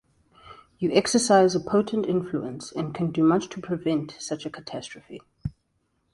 You 0.79 0.91
exercise 0.93 1.53
a 1.53 1.59
potent 1.59 2.07
influence 2.07 2.71
and 2.71 2.91
can 2.91 3.11
do 3.11 3.21
much 3.23 3.49
to 3.49 3.61
prevent 3.61 4.15
such 4.17 4.47
a 4.47 4.49
catastrophe. 4.49 5.21